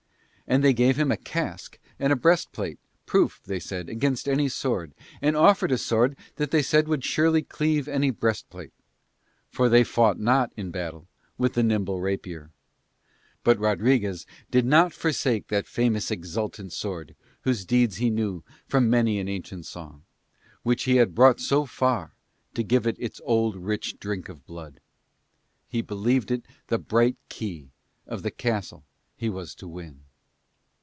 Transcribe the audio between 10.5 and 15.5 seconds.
in battle with the nimble rapier. But Rodriguez did not forsake